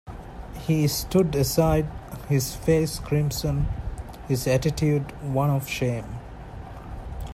He 0.65 0.87
stood 0.87 1.35
aside, 1.35 1.85
his 2.27 2.55
face 2.55 2.97
crimson, 2.97 3.67
his 4.27 4.47
attitude 4.47 5.11
one 5.21 5.51
of 5.51 5.67
shame. 5.67 6.05